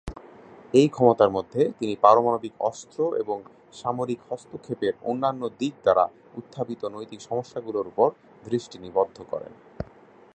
[0.73, 3.37] এই ক্ষমতার মধ্যে, তিনি পারমাণবিক অস্ত্র এবং
[3.73, 6.05] সামরিক হস্তক্ষেপের অন্যান্য দিক দ্বারা
[6.35, 8.07] উত্থাপিত নৈতিক সমস্যাগুলির উপর
[8.43, 9.53] দৃষ্টি নিবদ্ধ করেন।